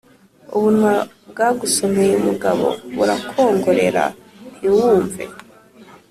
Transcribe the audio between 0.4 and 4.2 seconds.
ubunwa bwagusomeye umugabo burakwongorera